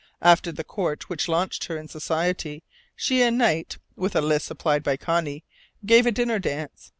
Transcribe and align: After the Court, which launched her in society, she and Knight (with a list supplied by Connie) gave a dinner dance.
After 0.23 0.51
the 0.51 0.63
Court, 0.63 1.09
which 1.09 1.27
launched 1.27 1.65
her 1.65 1.77
in 1.77 1.87
society, 1.87 2.63
she 2.95 3.21
and 3.21 3.37
Knight 3.37 3.77
(with 3.95 4.15
a 4.15 4.21
list 4.21 4.47
supplied 4.47 4.81
by 4.81 4.97
Connie) 4.97 5.45
gave 5.85 6.07
a 6.07 6.11
dinner 6.11 6.39
dance. 6.39 6.89